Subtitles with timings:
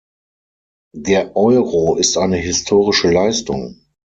[0.95, 3.83] Der Euro ist eine historische Leistung.